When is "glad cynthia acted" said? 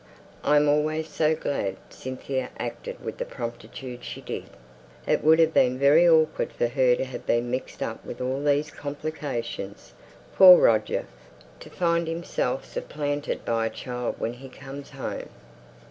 1.35-3.05